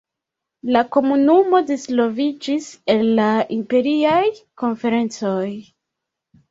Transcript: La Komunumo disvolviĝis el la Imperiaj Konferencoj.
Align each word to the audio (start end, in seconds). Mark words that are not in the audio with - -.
La 0.75 0.81
Komunumo 0.95 1.59
disvolviĝis 1.67 2.71
el 2.97 3.07
la 3.21 3.29
Imperiaj 3.61 4.19
Konferencoj. 4.65 5.49